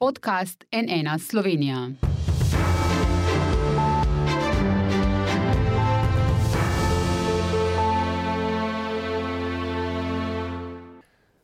[0.00, 1.88] podcast NN Slovenija.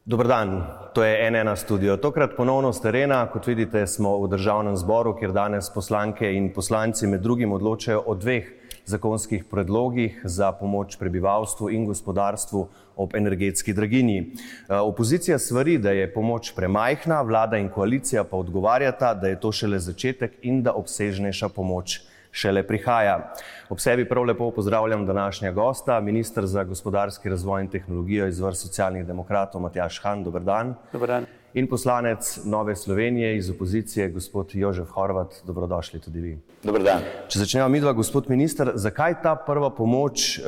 [0.04, 0.64] Dober dan,
[0.94, 1.96] to je NN studio.
[1.96, 7.06] Tokrat ponovno z terena, kot vidite, smo v državnem zboru, kjer danes poslanke in poslanci
[7.06, 8.48] med drugim odločajo o dveh
[8.86, 14.18] zakonskih predlogih za pomoč prebivalstvu in gospodarstvu ob energetski draginji.
[14.22, 19.52] Eh, opozicija svari, da je pomoč premajhna, vlada in koalicija pa odgovarjata, da je to
[19.52, 23.32] šele začetek in da obsežnejša pomoč šele prihaja.
[23.68, 28.62] Ob sebi prav lepo pozdravljam današnja gosta, ministr za gospodarski razvoj in tehnologijo iz vrst
[28.68, 30.24] socialnih demokratov Matjaš Han.
[30.24, 30.74] Dobar dan.
[30.92, 35.34] Dobar dan in poslanec Nove Slovenije iz opozicije, gospod Jožef Horvat.
[35.46, 36.38] Dobrodošli tudi vi.
[36.62, 37.00] Dobro dan.
[37.32, 40.44] Če začnemo mi dva, gospod minister, zakaj ta prva pomoč uh,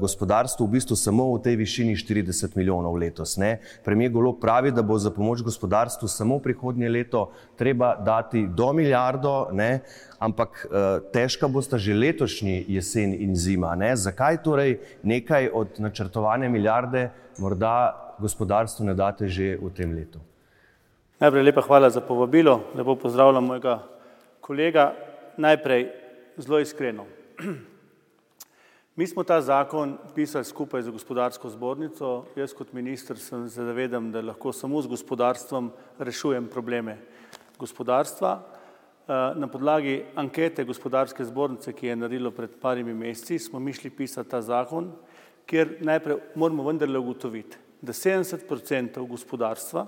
[0.00, 3.34] gospodarstvu v bistvu samo v tej višini 40 milijonov letos?
[3.36, 3.58] Ne?
[3.84, 7.26] Premijer Golo pravi, da bo za pomoč gospodarstvu samo prihodnje leto
[7.56, 9.82] treba dati do milijardo, ne?
[10.18, 13.74] ampak uh, težka bosta že letošnji jesen in zima.
[13.76, 13.92] Ne?
[13.96, 17.76] Zakaj torej nekaj od načrtovane milijarde morda
[18.24, 20.24] gospodarstvu ne date že v tem letu?
[21.16, 23.78] Najprej lepa hvala za povabilo, lepo pozdravljam mojega
[24.40, 24.92] kolega.
[25.36, 25.88] Najprej
[26.36, 27.06] zelo iskreno.
[28.96, 32.26] Mi smo ta zakon pisali skupaj z gospodarsko zbornico.
[32.36, 36.98] Jaz kot minister sem se zavedam, da lahko samo z gospodarstvom rešujem probleme
[37.58, 38.36] gospodarstva.
[39.08, 43.90] Eh, na podlagi ankete gospodarske zbornice, ki je naredilo pred parimi meseci, smo mi šli
[43.90, 44.92] pisati ta zakon,
[45.46, 49.86] kjer najprej moramo vendarle ugotoviti, da 70% gospodarstva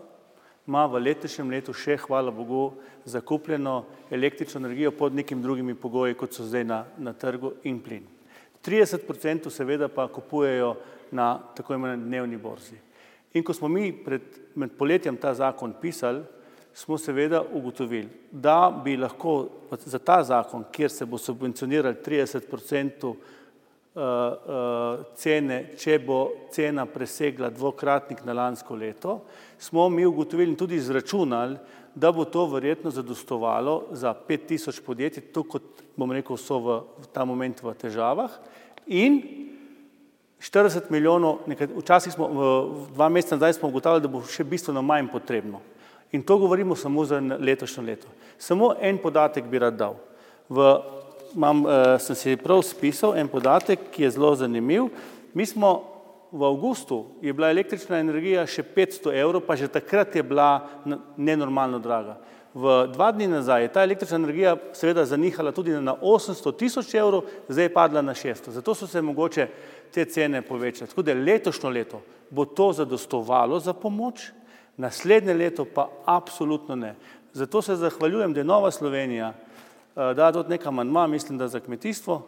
[0.69, 2.75] ima v letošnjem letu še, hvala Bogu,
[3.09, 8.05] zakupljeno električno energijo pod nekimi drugimi pogoji, kot so zdaj na, na trgu in plin.
[8.65, 10.75] 30% seveda pa kupujejo
[11.17, 12.77] na tako imenovani dnevni borzi.
[13.33, 14.29] In ko smo mi pred,
[14.61, 16.21] med poletjem ta zakon pisali,
[16.77, 19.49] smo seveda ugotovili, da bi lahko
[19.81, 23.38] za ta zakon, kjer se bo subvencionirali 30% Eh, eh,
[25.19, 29.21] cene, če bo cena presegla dvokratnik na lansko leto,
[29.59, 31.59] smo mi ugotovili in tudi izračunali,
[31.95, 37.11] da bo to verjetno zadostovalo za 5000 podjetij, to kot bom rekel, so v, v
[37.13, 38.31] ta moment v težavah
[38.87, 39.19] in
[40.39, 42.29] 40 milijonov, nekaj, včasih smo,
[42.95, 45.59] dva meseca nazaj smo ugotavljali, da bo še bistveno manj potrebno.
[46.15, 48.09] In to govorimo samo za letošnje leto.
[48.39, 49.99] Samo en podatek bi rad dal.
[50.49, 50.71] V
[51.35, 54.89] imam, uh, sem si prav spisal en podatek, ki je zelo zanimiv.
[55.35, 55.99] Mi smo
[56.33, 60.69] v avgustu, je bila električna energija še 500 evrov, pa že takrat je bila
[61.17, 62.19] nenormalno draga.
[62.55, 67.29] V dva dni nazaj je ta električna energija seveda zanihala tudi na 800 tisoč evrov,
[67.49, 68.57] zdaj je padla na 600.
[68.57, 69.49] Zato so se mogoče
[69.95, 70.89] te cene povečale.
[70.89, 74.33] Tako da letošnjo leto bo to zadostovalo za pomoč,
[74.77, 76.95] naslednje leto pa absolutno ne.
[77.33, 79.48] Zato se zahvaljujem, da je Nova Slovenija Eh,
[80.15, 82.23] da tudi nek amandma, mislim, da za kmetijstvo,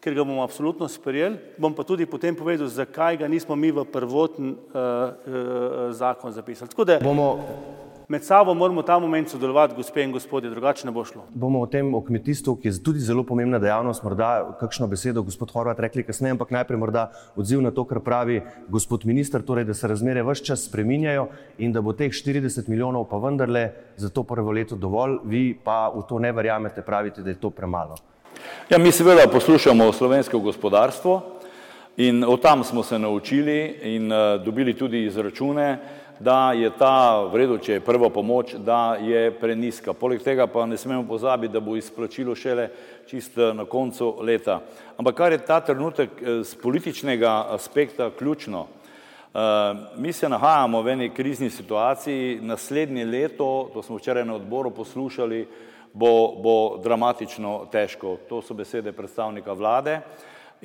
[0.00, 1.36] ker ga bomo absolutno sprejeli.
[1.58, 6.70] Bom pa tudi potem povedal, zakaj ga nismo mi v prvoten uh, uh, zakon zapisali.
[6.70, 7.38] Tako da bomo
[8.08, 11.24] med sabo moramo ta moment sodelovati, gospe in gospodje, drugače ne bo šlo.
[11.34, 14.28] Bomo o tem, o kmetijstvu, ki je tudi zelo pomembna dejavnost, morda
[14.60, 19.06] kakšno besedo, gospod Horvat, rekli kasneje, ampak najprej morda odziv na to, kar pravi gospod
[19.06, 21.28] minister, torej, da se razmere vse čas spreminjajo
[21.58, 25.88] in da bo teh 40 milijonov pa vendarle za to prvo leto dovolj, vi pa
[25.90, 27.98] v to ne verjamete, pravite, da je to premalo.
[28.70, 31.35] Ja, mi seveda poslušamo slovensko gospodarstvo
[31.96, 35.78] in o tam smo se naučili in uh, dobili tudi izračune,
[36.20, 39.92] da je ta vredo, če je prva pomoč, da je preniska.
[39.92, 42.68] Poleg tega pa ne smemo pozabiti, da bo izplačilo šele
[43.06, 44.60] čisto na koncu leta.
[44.96, 49.38] Ampak kar je ta trenutek z eh, političnega aspekta ključno, eh,
[49.96, 55.46] mi se nahajamo v eni krizni situaciji, naslednje leto, to smo včeraj na odboru poslušali,
[55.92, 58.16] bo, bo dramatično težko.
[58.28, 60.00] To so besede predstavnika vlade.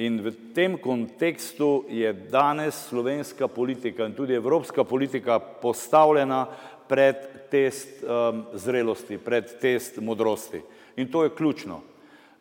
[0.02, 6.48] In v tem kontekstu je danes slovenska politika in tudi evropska politika postavljena
[6.90, 10.62] pred test um, zrelosti, pred test modrosti.
[10.98, 11.82] In to je ključno.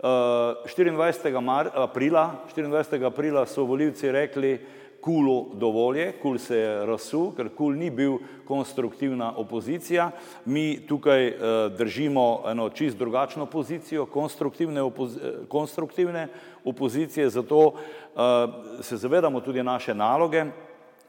[0.01, 1.41] Uh, 24.
[1.41, 3.05] Mar aprila, 24.
[3.07, 4.57] aprila so voljivci rekli,
[5.01, 10.11] Kulu dovolje, Kul se je razsul, ker Kul ni bil konstruktivna opozicija.
[10.45, 11.37] Mi tukaj uh,
[11.79, 16.29] držimo eno čist drugačno pozicijo, konstruktivne, opozi konstruktivne
[16.65, 17.75] opozicije, zato uh,
[18.81, 20.45] se zavedamo tudi naše naloge.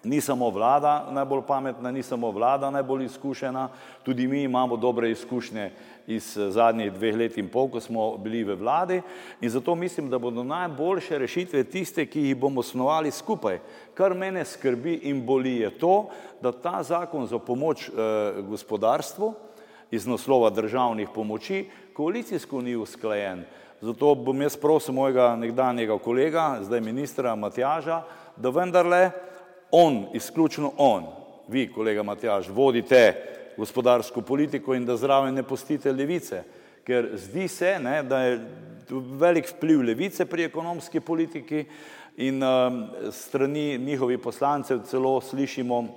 [0.03, 3.69] Ni samo vlada najbolj pametna, ni samo vlada najbolj izkušena,
[4.03, 5.71] tudi mi imamo dobre izkušnje
[6.07, 9.01] iz eh, zadnjih dveh let in pol, ko smo bili v vladi
[9.41, 13.59] in zato mislim, da bodo najboljše rešitve tiste, ki jih bomo snovali skupaj.
[13.93, 16.09] Kar mene skrbi in boli je to,
[16.41, 19.33] da ta zakon za pomoč eh, gospodarstvu
[19.91, 23.43] iz naslova državnih pomoči, koalicijsko ni usklajen.
[23.81, 28.01] Zato bom jaz prosil mojega nekdanjega kolega, zdaj ministra Matjaža,
[28.37, 29.11] da vendarle
[29.71, 31.05] on, izključno on,
[31.47, 33.15] vi, kolega Matjaž, vodite
[33.57, 36.43] gospodarsko politiko in da zraven ne pustite levice,
[36.83, 38.39] ker zdi se, ne, da je
[39.19, 41.65] velik vpliv levice pri ekonomski politiki
[42.17, 45.87] in um, strani njihovih poslancev celo slišimo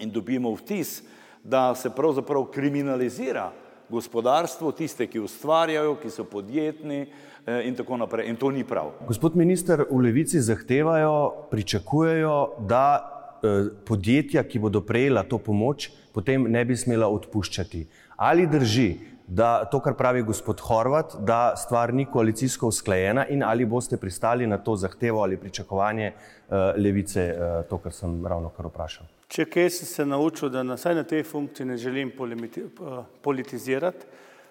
[0.00, 1.02] in dobimo vtis,
[1.44, 3.52] da se pravzaprav kriminalizira
[3.88, 7.06] gospodarstvo, tiste, ki ustvarjajo, ki so podjetni
[7.46, 8.28] eh, in tako naprej.
[8.30, 8.90] In to ni prav.
[9.06, 13.15] Gospod minister, v levici zahtevajo, pričakujejo, da
[13.86, 17.86] podjetja, ki bodo prejela to pomoč, potem ne bi smela odpuščati.
[18.16, 18.88] Ali drži,
[19.26, 24.46] da to, kar pravi gospod Horvat, da stvar ni koalicijsko usklajena in ali boste pristali
[24.46, 29.06] na to zahtevo ali pričakovanje uh, levice, uh, to, kar sem ravno kar vprašal.
[29.28, 34.06] Če kaj sem se naučil, da na, na tej funkciji ne želim uh, politizirati,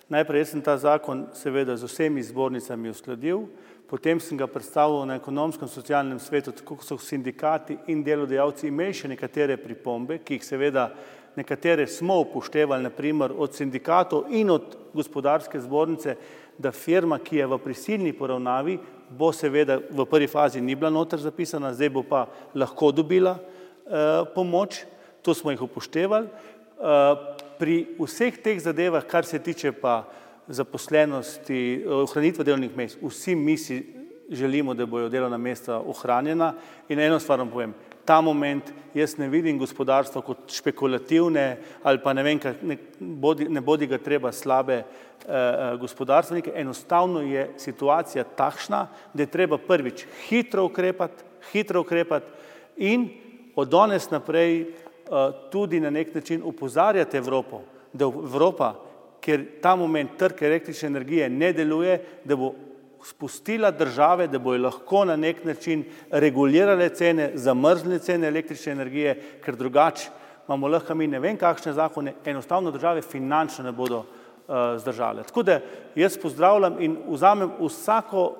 [0.10, 3.48] najprej sem ta zakon seveda z vsemi zbornicami uskladil,
[3.90, 9.12] potem sem ga predstavil na ekonomskem socialnem svetu, tako so sindikati in delodajalci imeli še
[9.12, 10.90] nekatere pripombe, ki jih seveda
[11.36, 16.16] nekatere smo upoštevali, naprimer od sindikatov in od gospodarske zbornice,
[16.58, 18.78] da firma, ki je v prisilni poravnavi,
[19.10, 24.24] bo seveda v prvi fazi ni bila noter zapisana, zdaj bo pa lahko dobila eh,
[24.36, 24.86] pomoč,
[25.22, 26.28] to smo jih upoštevali.
[26.28, 30.04] Eh, pri vseh teh zadevah, kar se tiče pa
[30.48, 33.84] zaposlenosti, eh, ohranitve delovnih mest, vsi mi si
[34.30, 36.54] želimo, da bojo delovna mesta ohranjena.
[36.90, 37.74] In eno stvar vam povem,
[38.06, 38.64] ta moment
[38.94, 43.98] jaz ne vidim gospodarstva kot špekulativne ali pa ne vem, ne bodi, ne bodi ga
[43.98, 44.84] treba slabe eh,
[45.28, 52.26] eh, gospodarstvenike, enostavno je situacija takšna, da je treba prvič hitro ukrepati, hitro ukrepati
[52.78, 53.10] in
[53.56, 54.68] od danes naprej eh,
[55.52, 57.62] tudi na nek način upozarjati Evropo,
[57.94, 58.74] da Evropa,
[59.26, 62.54] ker ta moment trg električne energije ne deluje, da bo
[63.06, 69.56] spustila države, da bojo lahko na nek način regulirale cene, zamrznile cene električne energije, ker
[69.56, 70.10] drugače
[70.48, 75.24] imamo lahko mi ne vem kakšne zakone, enostavno države finančno ne bodo uh, zdržale.
[75.24, 75.60] Tako da
[75.96, 78.36] jaz pozdravljam in vzamem vsako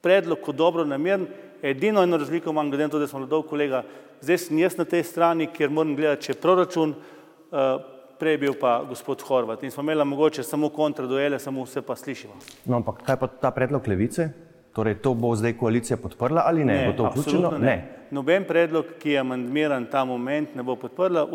[0.00, 1.26] predlog kot dobro namern,
[1.62, 3.82] edino eno razliko imam glede na to, da smo dolg kolega,
[4.20, 8.54] zdaj sem jaz na tej strani, kjer moram gledati, če je proračun, uh, prej bil
[8.60, 12.34] pa gospod Horvat in smo imeli mogoče samo kontraduele, samo vse pa slišimo.
[12.64, 14.28] No, ampak kaj pa ta predlog levice?
[14.74, 16.74] Torej, to bo zdaj koalicija podprla ali ne?
[16.74, 17.50] ne bo to vključeno?
[17.50, 17.66] Ne.
[17.66, 17.76] ne.
[18.10, 21.26] Noben predlog, ki je amandmiran ta moment, ne bo podprla.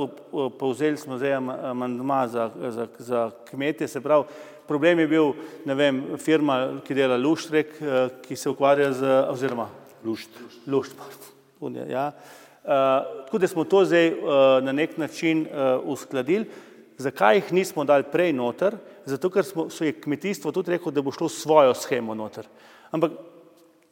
[0.59, 1.33] Povzeli smo zdaj
[1.71, 4.23] amandma za, za, za kmetje, se pravi,
[4.67, 5.33] problem je bil,
[5.65, 7.97] ne vem, firma, ki dela Luštrek, eh,
[8.27, 9.67] ki se ukvarja z, oziroma
[10.05, 10.29] Lušt.
[10.67, 10.95] Lušt,
[11.89, 12.11] ja.
[12.59, 12.71] Uh,
[13.25, 14.17] tako da smo to zdaj uh,
[14.63, 16.45] na nek način uh, uskladili.
[16.99, 18.75] Zakaj jih nismo dali prej noter?
[19.07, 22.47] Zato, ker smo, so je kmetijstvo tudi reklo, da bo šlo svojo schemo noter.
[22.91, 23.15] Ampak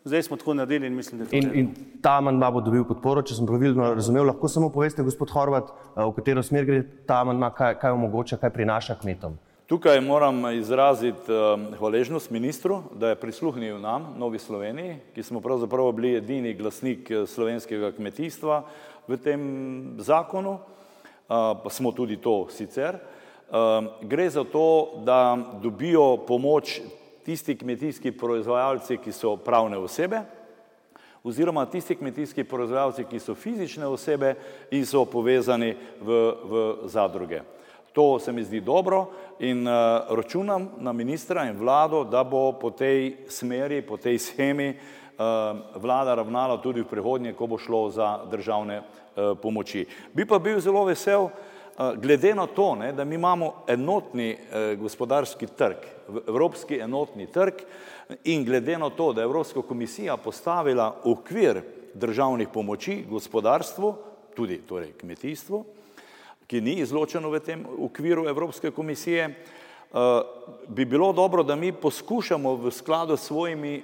[0.03, 1.37] zdaj smo tako naredili in mislim, da je to.
[1.37, 4.27] In, in ta amandma bo dobil podporo, če sem pravilno razumel.
[4.27, 8.41] Lahko samo poveste, gospod Horvat, eh, v katero smer gre ta amandma, kaj, kaj omogoča,
[8.43, 9.39] kaj prinaša kmetom.
[9.67, 15.91] Tukaj moram izraziti um, hvaležnost ministru, da je prisluhnil nam, Novi Sloveniji, ki smo pravzaprav
[15.95, 18.63] bili edini glasnik eh, slovenskega kmetijstva
[19.07, 19.43] v tem
[20.03, 20.59] zakonu
[21.69, 22.97] smo tudi to sicer.
[24.01, 26.81] Gre za to, da dobijo pomoč
[27.25, 30.21] tisti kmetijski proizvajalci, ki so pravne osebe,
[31.23, 34.35] oziroma tisti kmetijski proizvajalci, ki so fizične osebe
[34.71, 37.41] in so povezani v, v zadruge.
[37.93, 39.07] To se mi zdi dobro
[39.39, 39.73] in uh,
[40.09, 45.06] računam na ministra in vlado, da bo po tej smeri, po tej schemi uh,
[45.75, 48.81] vlada ravnala tudi v prihodnje, ko bo šlo za državne
[49.17, 49.81] Eh, pomoči.
[50.13, 54.75] Bi pa bil zelo vesel, eh, glede na to, ne, da mi imamo enotni eh,
[54.75, 55.77] gospodarski trg,
[56.27, 57.53] evropski enotni trg
[58.23, 61.61] in glede na to, da je Evropska komisija postavila okvir
[61.93, 63.95] državnih pomoči gospodarstvu,
[64.35, 65.65] tudi torej kmetijstvu,
[66.47, 69.33] ki ni izločeno v tem okviru Evropske komisije,
[70.67, 73.83] bi bilo dobro, da mi poskušamo v skladu s svojimi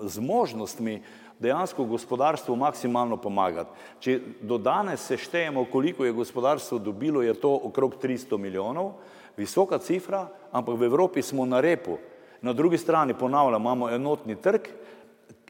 [0.00, 1.02] zmožnostmi
[1.38, 3.70] dejansko gospodarstvu maksimalno pomagati.
[4.00, 8.92] Če do danes seštejemo, koliko je gospodarstvo dobilo, je to okrog 300 milijonov,
[9.36, 11.98] visoka cifra, ampak v Evropi smo na repu.
[12.42, 14.68] Na drugi strani, ponavljam, imamo enotni trg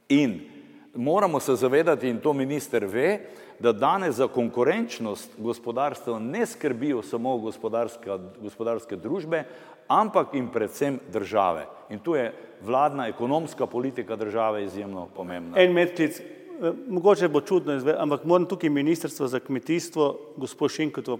[0.09, 0.41] in
[0.97, 3.21] moramo se zavedati, in to minister ve,
[3.59, 7.39] da danes za konkurenčnost gospodarstva ne skrbijo samo
[8.43, 9.45] gospodarske družbe,
[9.89, 11.67] ampak in predvsem države.
[11.91, 15.61] In tu je vladna ekonomska politika države izjemno pomembna.
[15.61, 21.19] En medklic, eh, mogoče bo čudno ampak moram tukaj ministrstvo za kmetijstvo, gospod Šinkoto,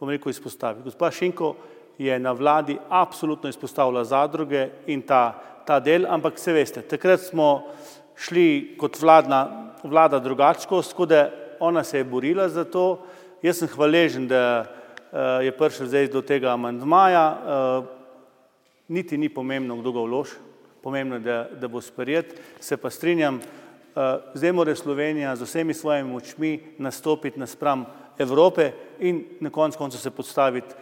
[0.00, 0.84] bom rekel, izpostaviti.
[0.84, 1.54] Gospa Šinko
[1.98, 7.62] je na vladi absolutno izpostavila zadruge in ta, ta del, ampak se veste, takrat smo
[8.16, 11.30] šli kot vladna, vlada drugačko, skode
[11.60, 13.04] ona se je borila za to.
[13.42, 17.26] Jaz sem hvaležen, da uh, je prišel zdaj do tega amandmaja.
[17.30, 17.84] Uh,
[18.88, 20.38] niti ni pomembno, kdo ga vloži,
[20.82, 22.34] pomembno je, da, da bo sprejet.
[22.60, 24.02] Se pa strinjam, uh,
[24.34, 27.86] zdaj mora Slovenija z vsemi svojimi močmi nastopiti naspram
[28.18, 30.74] Evrope in na koncu konca se podstaviti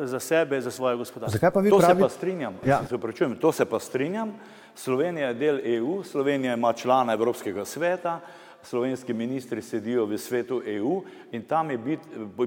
[0.00, 1.36] za sebe, za svoje gospodarstvo.
[1.36, 2.02] Zakaj pa vi To se pravite?
[2.02, 2.80] pa strinjam, Ja.
[2.88, 4.32] se opravičujem, to se pa strinjam.
[4.74, 8.20] Slovenija je del EU, Slovenija ima člana Evropskega sveta,
[8.62, 12.00] slovenski ministri sedijo v svetu EU in tam je bit,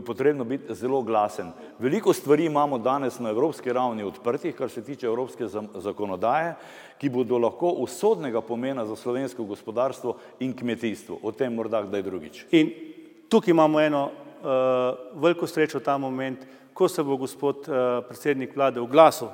[0.06, 1.52] potrebno biti zelo glasen.
[1.80, 6.56] Veliko stvari imamo danes na evropski ravni odprtih, kar se tiče evropske zakonodaje,
[6.98, 11.20] ki bodo lahko usodnega pomena za slovensko gospodarstvo in kmetijstvo.
[11.24, 12.46] O tem morda kdaj drugič.
[12.52, 12.72] In
[13.30, 16.40] tukaj imamo eno uh, veliko srečo ta moment,
[16.74, 19.28] ko se bo gospod uh, predsednik vlade oglasil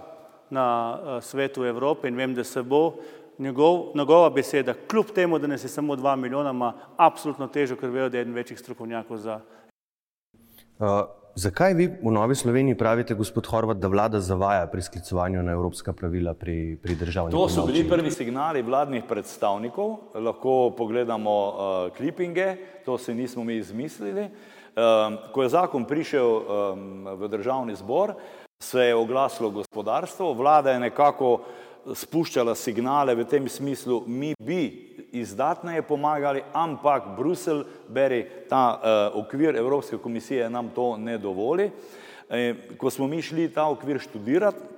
[0.50, 2.94] na uh, svetu Evrope in vem, da se bo
[3.38, 7.90] njegov, njegova beseda, kljub temu, da nas je samo dva milijona, ima absolutno težo, ker
[7.90, 9.40] vejo, da je eden večjih strokovnjakov za
[10.78, 15.52] Uh, zakaj vi v Novi Sloveniji pravite, gospod Horvat, da vlada zavaja pri sklicovanju na
[15.58, 21.98] evropska pravila pri, pri državni To so bili prvi signali vladnih predstavnikov, lahko pogledamo uh,
[21.98, 24.22] klipinge, to se nismo mi izmislili.
[24.22, 24.57] Um,
[25.32, 28.14] ko je zakon prišel um, v državni zbor,
[28.60, 31.40] se je oglasilo gospodarstvo, vlada je nekako
[31.96, 39.56] spuščala signale v tem smislu, mi bi izdatneje pomagali, ampak Bruselj, beri ta uh, okvir
[39.56, 41.72] Evropske komisije nam to ne dovoli.
[42.30, 44.77] E, ko smo mi šli ta okvir študirati,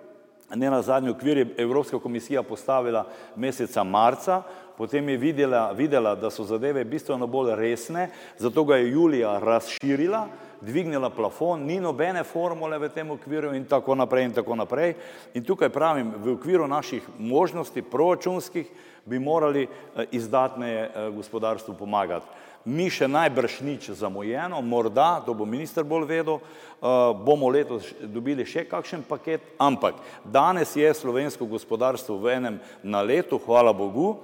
[0.55, 4.41] Ne na zadnji okvir je Evropska komisija postavila meseca marca,
[4.77, 10.27] potem je videla, videla, da so zadeve bistveno bolj resne, zato ga je julija razširila,
[10.61, 14.93] dvignila plafon, ni nobene formule v tem okviru in tako naprej in tako naprej.
[15.33, 18.71] In tukaj pravim, v okviru naših možnosti proračunskih
[19.05, 22.25] bi morali eh, izdatneje eh, gospodarstvu pomagati.
[22.65, 28.43] Mi še najbrž nič zamujeno, morda, to bo minister bolj vedel, uh, bomo letos dobili
[28.43, 29.95] še kakšen paket, ampak
[30.27, 34.17] danes je slovensko gospodarstvo v enem naletu, hvala Bogu,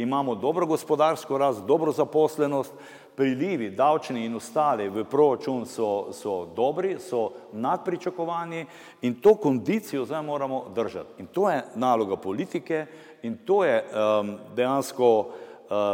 [0.00, 2.72] imamo dobro gospodarsko rast, dobro zaposlenost,
[3.12, 8.64] prilivi, davčni in ostali v proračun so, so dobri, so nadpričakovani
[9.04, 11.20] in to kondicijo zdaj moramo držati.
[11.20, 12.86] In to je naloga politike
[13.22, 15.51] in to je um, dejansko Uh,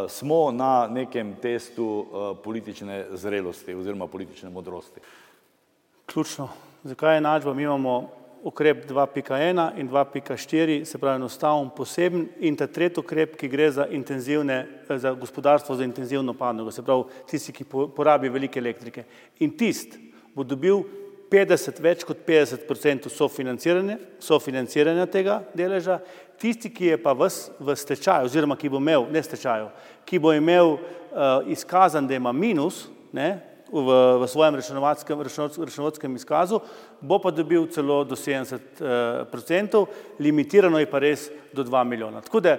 [0.09, 5.01] smo na nekem testu uh, politične zrelosti oziroma politične modrosti.
[6.07, 6.49] ključno.
[6.85, 7.55] Zakaj je enačba?
[7.55, 8.11] Mi imamo
[8.43, 13.87] ukrep 2.1 in 2.4, se pravi enostaven, poseben in ta tretji ukrep, ki gre za,
[13.87, 19.05] intenzivne, za gospodarstvo, za intenzivno panogo, se pravi tisti, ki po- porabi velike elektrike.
[19.39, 19.99] In tist
[20.35, 20.83] bo dobil
[21.31, 25.99] 50, več kot 50 odstotkov sofinanciranja, sofinanciranja tega deleža,
[26.41, 27.29] tisti, ki je pa v,
[27.61, 29.69] v stečaju oziroma ki bo imel, ne stečaju,
[30.09, 33.29] ki bo imel uh, izkazan, da ima minus, ne,
[33.69, 36.61] v, v svojem računovodskem, računovods- računovodskem izkazu,
[37.01, 38.81] bo pa dobil celo do 70
[39.29, 39.89] odstotkov,
[40.21, 42.21] limitirano je pa res do 2 milijona.
[42.25, 42.57] Tako da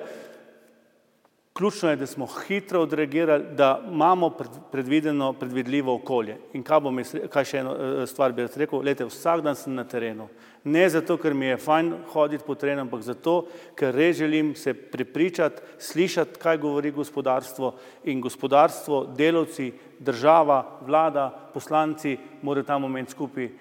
[1.59, 6.37] ključno je, da smo hitro odreagirali, da imamo pred, predvideno, predvidljivo okolje.
[6.53, 9.75] In kaj, bom jaz, kaj še eno eh, stvar bi rekel, lete, vsak dan sem
[9.75, 10.29] na terenu.
[10.63, 13.33] Ne zato, ker mi je fajn hoditi po terenu, ampak zato,
[13.75, 17.73] ker res želim se prepričati, slišati, kaj govori gospodarstvo
[18.07, 23.51] in gospodarstvo, delavci, država, vlada, poslanci morajo ta moment skupaj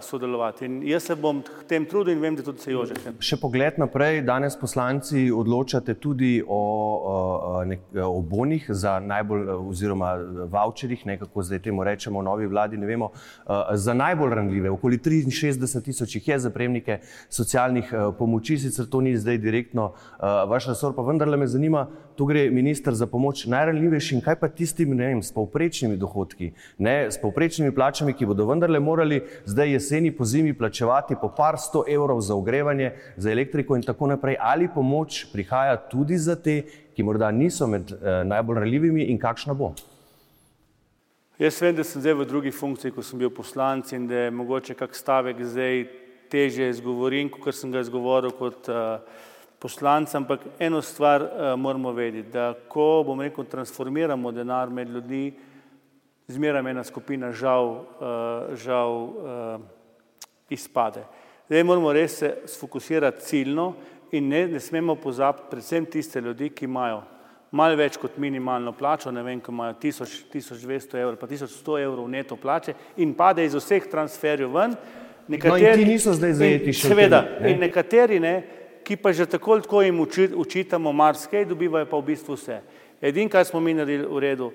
[0.00, 0.64] sodelovati.
[0.66, 2.94] In jaz se bom k tem trudil in vem, da tudi se Jože.
[2.94, 3.16] k tem.
[3.20, 10.12] Še pogled naprej, danes poslanci odločate tudi o, o, nek, o bonih za najbolj, oziroma
[10.52, 14.70] voucherjih, nekako zdaj temu rečemo novi vladi, ne vemo, eh, za najbolj ranljive.
[14.70, 19.92] Okoli 63 tisoč jih je za prejemnike socialnih eh, pomoči, sicer to ni zdaj direktno
[19.94, 21.86] eh, vaš resor, pa vendarle me zanima,
[22.18, 26.96] tu gre minister za pomoč najranljivejšim, kaj pa tistim, ne vem, s povprečnimi dohodki, ne,
[27.12, 31.84] s povprečnimi plačami, ki bodo vendarle morali zdaj jeseni po zimi plačevati po par sto
[31.86, 34.34] evrov za ogrevanje, za elektriko in tako naprej.
[34.40, 36.64] Ali pomoč prihaja tudi za te,
[36.96, 39.70] ki morda niso med eh, najbolj ranljivimi in kakšna bo?
[41.38, 44.34] Jaz vem, da sem zdaj v drugi funkciji, ko sem bil poslanec in da je
[44.34, 45.84] mogoče kak stavek zdaj
[46.34, 48.98] teže izgovorim, kot sem ga izgovoril kot uh,
[49.58, 55.32] poslanec, ampak eno stvar uh, moramo vedeti, da ko, bom rekel, transformiramo denar med ljudi,
[56.28, 59.60] zmeraj ena skupina žal, uh, žal uh,
[60.50, 61.04] izpade.
[61.48, 63.72] Zdaj moramo res se sfokusirati ciljno
[64.12, 67.02] in ne, ne smemo pozabiti predvsem tiste ljudi, ki imajo
[67.50, 72.36] malo več kot minimalno plačo, ne vem, ko imajo 1200 evrov, pa 1100 evrov neto
[72.36, 74.76] plače in pade iz vseh transferjev ven.
[75.28, 76.90] Nekateri, no in ti niso zdaj zajeti še.
[76.92, 77.52] Seveda, ne?
[77.52, 78.34] in nekateri, ne,
[78.88, 82.62] ki pa že tako ali tako jim uči, učitamo marsikaj, dobivajo pa v bistvu vse.
[83.04, 84.52] Edin, kar smo mi naredili v redu,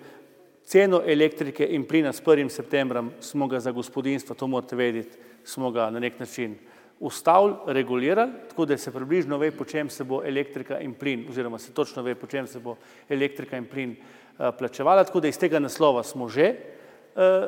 [0.65, 2.49] ceno elektrike in plina s 1.
[2.49, 6.55] septembrom smo ga za gospodinstvo, to morate vedeti, smo ga na nek način
[6.99, 11.59] ustavili, regulirali, tako da se približno ve, po čem se bo elektrika in plin, oziroma
[11.59, 12.75] se točno ve, po čem se bo
[13.09, 16.82] elektrika in plin uh, plačevala, tako da iz tega naslova smo že uh,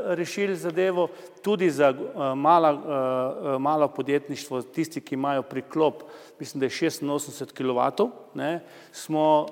[0.05, 1.07] rešili zadevo,
[1.41, 6.03] tudi za uh, mala, uh, malo podjetništvo, tisti, ki imajo priklop,
[6.39, 8.59] mislim, da je 86 kW, ne,
[8.91, 9.47] smo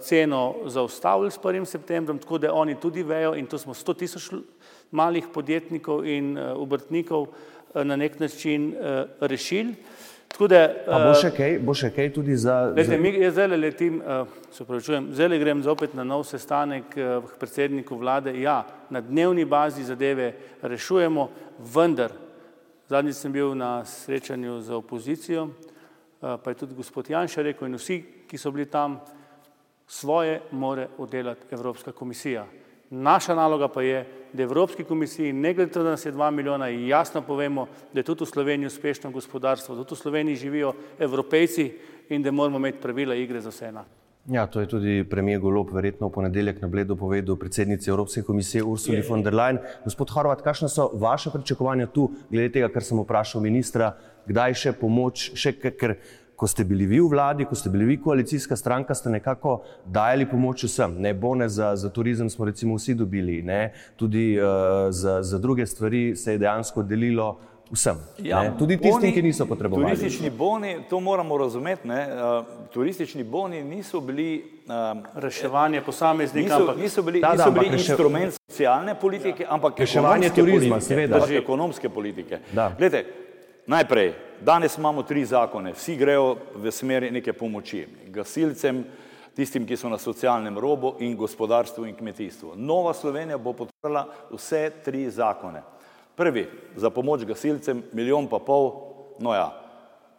[0.00, 1.64] ceno zaustavili s 1.
[1.64, 4.30] septembrom, tako da oni tudi vejo in to smo 100 tisoč
[4.90, 7.26] malih podjetnikov in obrtnikov,
[7.74, 9.08] Eh, na nek način uh,
[10.38, 12.72] Da, uh, bo, še kaj, bo še kaj tudi za.
[12.74, 17.20] Lete, mi, jaz zdaj letim, uh, se pravičujem, zdaj grem zopet na nov sestanek uh,
[17.28, 18.32] k predsedniku vlade.
[18.40, 20.32] Ja, na dnevni bazi zadeve
[20.64, 21.28] rešujemo,
[21.74, 22.16] vendar,
[22.90, 27.76] zadnjič sem bil na srečanju za opozicijo, uh, pa je tudi gospod Janša rekel in
[27.76, 28.98] vsi, ki so bili tam,
[29.86, 32.46] svoje more oddelati Evropska komisija.
[32.90, 36.30] Naša naloga pa je, da Evropski komisiji, ne glede na to, da nas je dva
[36.30, 40.72] milijona, jasno povemo, da je tudi v Sloveniji uspešno gospodarstvo, da tudi v Sloveniji živijo
[40.98, 41.72] evropejci
[42.08, 44.02] in da moramo imeti pravila igre za vse enako.
[44.30, 48.62] Ja, to je tudi premijer Golop verjetno v ponedeljek na Bledu povedal predsednici Evropske komisije
[48.62, 49.58] Ursuli je, von der Leyen.
[49.84, 53.96] Gospod Horvat, kakšne so vaše pričakovanja tu, glede tega, kar sem vprašal ministra,
[54.28, 55.96] kdaj še pomoč, še ker
[56.36, 60.26] ko ste bili vi v vladi, ko ste bili vi koalicijska stranka, ste nekako dajali
[60.30, 60.96] pomoč vsem.
[60.98, 63.72] Ne bone za, za turizem smo recimo vsi dobili, ne?
[63.96, 67.38] tudi uh, za, za druge stvari se je dejansko delilo
[67.72, 67.96] vsem.
[68.18, 69.96] Ja, tudi tistim, boni, ki niso potrebovali.
[69.96, 72.08] Turistični boni, to moramo razumeti, ne?
[72.12, 77.72] Uh, turistični boni niso bili uh, reševanje posameznika, niso, niso bili, da, da, niso bili
[77.72, 79.54] instrument socialne politike, ja.
[79.54, 81.26] ampak reševanje turizma, seveda.
[81.30, 82.38] Ekonomske politike.
[82.78, 83.04] Glede,
[83.66, 87.86] Najprej, danes imamo tri zakone, vsi grejo v smeri neke pomoči.
[88.10, 88.82] Gasilcem,
[89.36, 92.56] tistim, ki so na socialnem robu in gospodarstvu in kmetijstvu.
[92.56, 95.62] Nova Slovenija bo podprla vse tri zakone.
[96.14, 98.72] Prvi, za pomoč gasilcem, milijon pa pol,
[99.22, 99.52] no ja,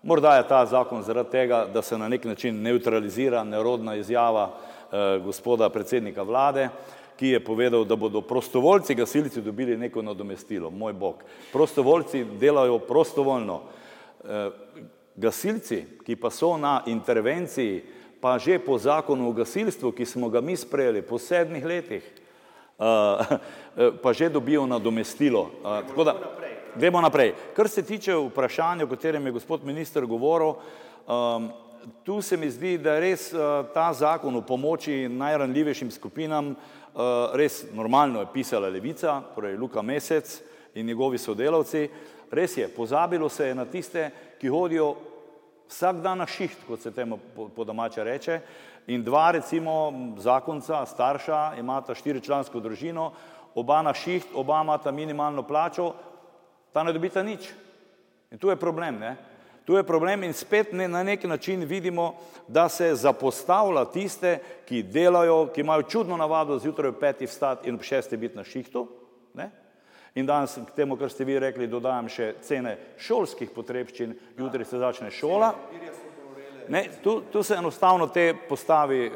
[0.03, 5.19] morda je ta zakon zaradi tega, da se na nek način neutralizira nerodna izjava eh,
[5.25, 6.69] gospoda predsednika vlade,
[7.15, 10.69] ki je povedal, da bodo prostovoljci gasilci dobili neko nadomestilo.
[10.69, 11.23] Moj bog.
[11.51, 13.61] Prostovoljci delajo prostovoljno.
[14.23, 14.49] E,
[15.15, 17.83] gasilci, ki pa so na intervenciji,
[18.21, 23.91] pa že po zakonu o gasilstvu, ki smo ga mi sprejeli po sedmih letih, e,
[24.01, 25.51] pa že dobijo nadomestilo.
[25.63, 26.15] Tako da,
[26.75, 27.33] gremo naprej.
[27.55, 30.55] Kar se tiče vprašanja, o katerem je gospod minister govoril,
[32.03, 33.31] tu se mi zdi, da je res
[33.73, 36.55] ta zakon o pomoči najranljivejšim skupinam
[36.93, 40.41] Eh, res normalno je pisala levica, torej Luka Mesec
[40.75, 41.89] in njegovi sodelavci.
[42.31, 44.93] Res je, pozabilo se je na tiste, ki hodijo
[45.69, 47.17] vsak dan na šiht, kot se temu
[47.55, 48.39] po domače reče,
[48.87, 53.09] in dva recimo zakonca, starša, imata štiričlansko družino,
[53.55, 55.93] oba na šiht, oba imata minimalno plačo,
[56.73, 57.49] ta ne dobita nič.
[58.31, 59.15] In tu je problem, ne?
[59.65, 62.15] Tu je problem in spet ne, na neki način vidimo,
[62.47, 67.75] da se zapostavlja tiste, ki delajo, ki imajo čudno navado zjutraj ob petih vstati in
[67.75, 68.87] ob šestih biti na šihtu.
[69.33, 69.49] Ne?
[70.15, 74.77] In danes k temu, kar ste vi rekli, dodajam še cene šolskih potrebščin, jutri se
[74.77, 75.53] začne šola.
[76.69, 79.15] Ne, tu, tu se enostavno te postavi uh,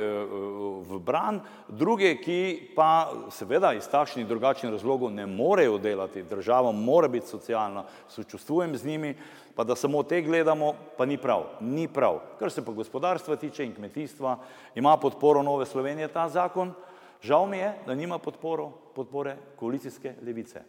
[0.87, 6.71] v bran, druge, ki pa seveda iz takšnih in drugačnih razlogov ne morejo delati, država
[6.71, 9.15] mora biti socialna, sočustvujem z njimi,
[9.55, 12.19] pa da samo te gledamo, pa ni prav, ni prav.
[12.39, 14.37] Kar se pa gospodarstva tiče in kmetijstva,
[14.75, 16.73] ima podporo Nove Slovenije ta zakon,
[17.21, 20.61] žal mi je, da nima podporo, podpore koalicijske levice.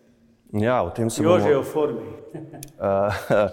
[0.52, 1.36] Ja, v tem se bomo...
[1.36, 2.06] Jože je v formi.
[2.78, 3.48] Eh,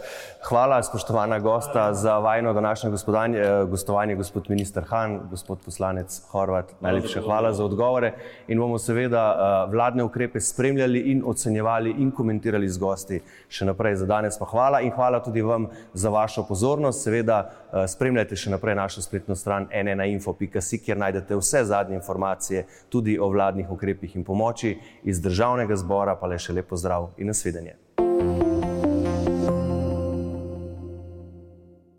[0.50, 6.74] hvala, spoštovana gosta, za vajno današnje eh, gostovanje, gospod minister Han, gospod poslanec Horvat.
[6.82, 8.14] Najlepša hvala za odgovore
[8.48, 13.96] in bomo seveda eh, vladne ukrepe spremljali in ocenjevali in komentirali z gosti še naprej.
[13.96, 17.04] Za danes pa hvala in hvala tudi vam za vašo pozornost.
[17.04, 17.50] Seveda
[17.88, 23.72] spremljajte še naprej našo spletno stran nnainfo.si, kjer najdete vse zadnje informacije tudi o vladnih
[23.72, 27.76] ukrepih in pomoči iz državnega zbora, pa le še lepo zdrav in nasvidenje.